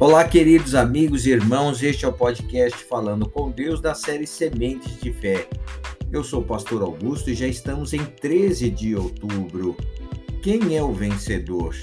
[0.00, 4.96] Olá, queridos amigos e irmãos, este é o podcast Falando com Deus da série Sementes
[5.00, 5.48] de Fé.
[6.12, 9.76] Eu sou o pastor Augusto e já estamos em 13 de outubro.
[10.40, 11.74] Quem é o vencedor?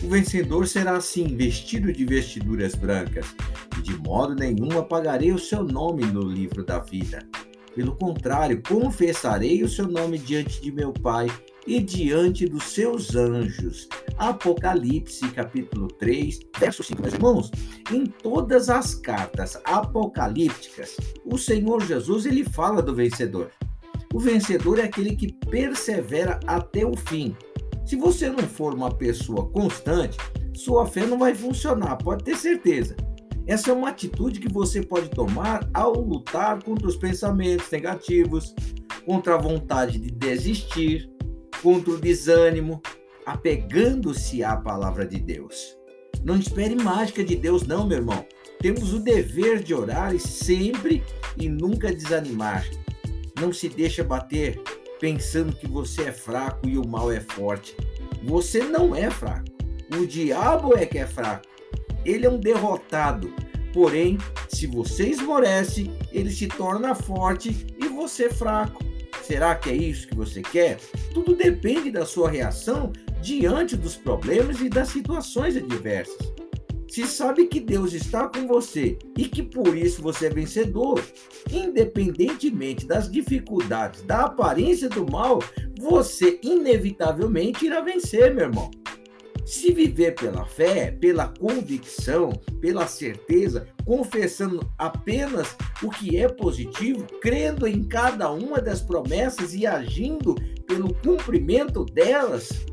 [0.00, 3.34] O vencedor será assim, vestido de vestiduras brancas,
[3.76, 7.26] e de modo nenhum apagarei o seu nome no livro da vida.
[7.74, 11.26] Pelo contrário, confessarei o seu nome diante de meu Pai
[11.66, 13.88] e diante dos seus anjos.
[14.20, 17.00] Apocalipse, capítulo 3, verso 5.
[17.00, 17.50] Meus irmãos,
[17.90, 23.50] em todas as cartas apocalípticas, o Senhor Jesus ele fala do vencedor.
[24.12, 27.34] O vencedor é aquele que persevera até o fim.
[27.86, 30.18] Se você não for uma pessoa constante,
[30.54, 32.94] sua fé não vai funcionar, pode ter certeza.
[33.46, 38.54] Essa é uma atitude que você pode tomar ao lutar contra os pensamentos negativos,
[39.06, 41.10] contra a vontade de desistir,
[41.62, 42.82] contra o desânimo,
[43.30, 45.76] apegando-se à palavra de Deus.
[46.24, 48.26] Não espere mágica de Deus, não, meu irmão.
[48.58, 51.02] Temos o dever de orar e sempre
[51.36, 52.68] e nunca desanimar.
[53.40, 54.60] Não se deixa bater
[54.98, 57.76] pensando que você é fraco e o mal é forte.
[58.24, 59.46] Você não é fraco.
[59.96, 61.46] O diabo é que é fraco.
[62.04, 63.32] Ele é um derrotado.
[63.72, 68.84] Porém, se você esmorece, ele se torna forte e você fraco.
[69.22, 70.78] Será que é isso que você quer?
[71.14, 76.16] Tudo depende da sua reação diante dos problemas e das situações adversas.
[76.90, 81.00] Se sabe que Deus está com você e que por isso você é vencedor,
[81.48, 85.38] independentemente das dificuldades, da aparência do mal,
[85.78, 88.70] você inevitavelmente irá vencer, meu irmão.
[89.46, 97.68] Se viver pela fé, pela convicção, pela certeza, confessando apenas o que é positivo, crendo
[97.68, 100.34] em cada uma das promessas e agindo
[100.66, 102.66] pelo cumprimento delas,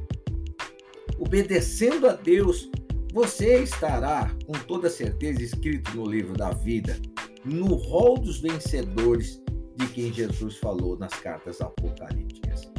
[1.19, 2.69] obedecendo a Deus,
[3.13, 6.97] você estará com toda certeza escrito no livro da vida,
[7.43, 9.41] no rol dos vencedores
[9.75, 12.69] de quem Jesus falou nas cartas apocalípticas.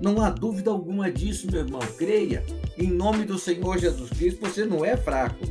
[0.00, 1.80] Não há dúvida alguma disso, meu irmão.
[1.96, 2.44] Creia,
[2.76, 5.44] em nome do Senhor Jesus Cristo, você não é fraco.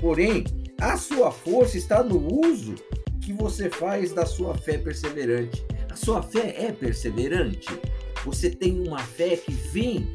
[0.00, 0.44] Porém,
[0.80, 2.74] a sua força está no uso
[3.20, 5.64] que você faz da sua fé perseverante.
[5.90, 7.68] A sua fé é perseverante.
[8.24, 10.14] Você tem uma fé que vem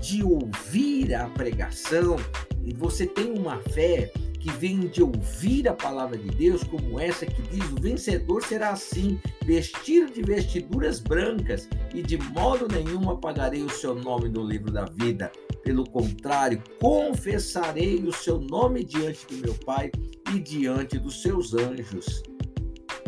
[0.00, 2.16] de ouvir a pregação,
[2.64, 7.26] e você tem uma fé que vem de ouvir a palavra de Deus, como essa
[7.26, 13.62] que diz: o vencedor será assim, vestido de vestiduras brancas, e de modo nenhum apagarei
[13.62, 15.30] o seu nome no livro da vida.
[15.62, 19.90] Pelo contrário, confessarei o seu nome diante do meu Pai
[20.34, 22.22] e diante dos seus anjos.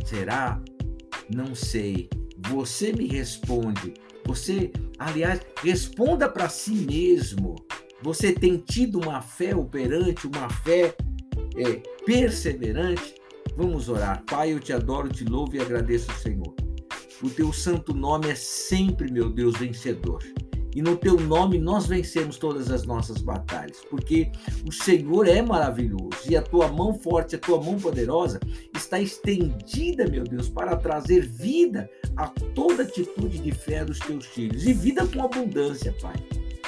[0.04, 0.60] Será?
[1.32, 2.10] Não sei.
[2.48, 3.94] Você me responde.
[4.24, 7.56] Você, aliás, responda para si mesmo.
[8.02, 10.94] Você tem tido uma fé operante, uma fé
[11.56, 13.14] é, perseverante?
[13.56, 14.22] Vamos orar.
[14.24, 16.54] Pai, eu te adoro, te louvo e agradeço, Senhor.
[17.22, 20.22] O teu santo nome é sempre, meu Deus, vencedor.
[20.74, 24.30] E no teu nome nós vencemos todas as nossas batalhas, porque
[24.66, 28.38] o Senhor é maravilhoso e a tua mão forte, a tua mão poderosa
[28.74, 34.66] está estendida, meu Deus, para trazer vida a toda atitude de fé dos teus filhos
[34.66, 36.16] e vida com abundância, Pai.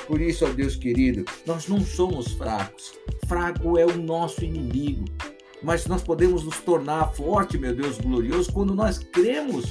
[0.06, 2.92] Por isso, ó Deus querido, nós não somos fracos.
[3.26, 5.04] Fraco é o nosso inimigo.
[5.62, 9.66] Mas nós podemos nos tornar forte, meu Deus glorioso, quando nós cremos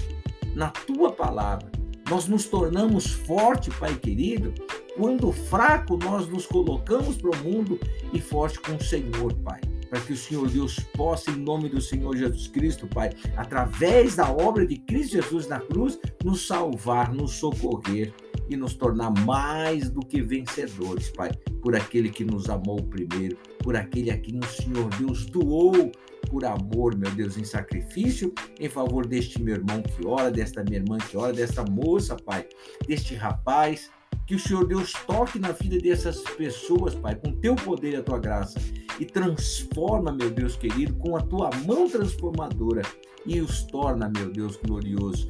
[0.55, 1.80] na tua palavra.
[2.11, 4.53] Nós nos tornamos forte, Pai querido,
[4.97, 7.79] quando fraco nós nos colocamos para o mundo
[8.11, 9.61] e forte com o Senhor, Pai.
[9.89, 14.29] Para que o Senhor Deus possa, em nome do Senhor Jesus Cristo, Pai, através da
[14.29, 18.13] obra de Cristo Jesus na cruz, nos salvar, nos socorrer
[18.49, 23.77] e nos tornar mais do que vencedores, Pai, por aquele que nos amou primeiro, por
[23.77, 25.89] aquele a quem o Senhor Deus doou
[26.31, 30.77] por amor, meu Deus, em sacrifício em favor deste meu irmão que ora, desta minha
[30.77, 32.47] irmã que ora, desta moça, Pai,
[32.87, 33.91] deste rapaz.
[34.25, 38.03] Que o Senhor Deus toque na vida dessas pessoas, Pai, com teu poder e a
[38.03, 38.57] tua graça
[38.97, 42.81] e transforma, meu Deus querido, com a tua mão transformadora
[43.25, 45.29] e os torna, meu Deus glorioso,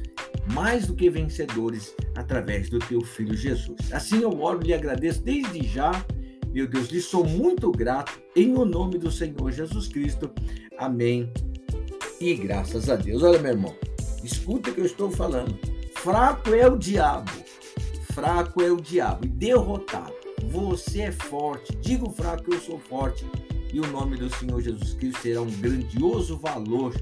[0.52, 3.92] mais do que vencedores através do teu filho Jesus.
[3.92, 5.90] Assim eu oro e lhe agradeço desde já.
[6.52, 10.30] Meu Deus, lhe sou muito grato em o nome do Senhor Jesus Cristo.
[10.78, 11.32] Amém.
[12.20, 13.22] E graças a Deus.
[13.22, 13.74] Olha, meu irmão,
[14.22, 15.58] escuta o que eu estou falando.
[15.96, 17.30] Fraco é o diabo.
[18.12, 20.12] Fraco é o diabo e derrotado.
[20.44, 21.74] Você é forte.
[21.76, 23.24] Diga o fraco eu sou forte.
[23.72, 26.94] E o nome do Senhor Jesus Cristo será um grandioso valor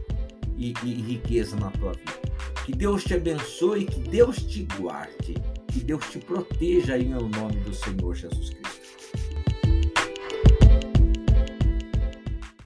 [0.57, 2.21] e, e riqueza na tua vida.
[2.65, 5.35] Que Deus te abençoe, que Deus te guarde,
[5.73, 8.70] que Deus te proteja em nome do Senhor Jesus Cristo.